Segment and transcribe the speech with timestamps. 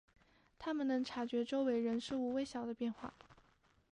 [0.57, 3.13] 他们能察觉周围人事物微小的变化。